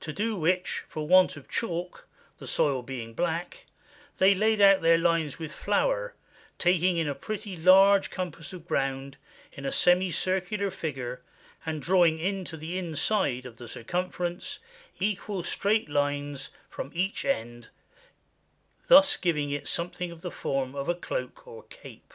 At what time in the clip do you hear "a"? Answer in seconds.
7.08-7.14, 9.64-9.72, 20.90-20.94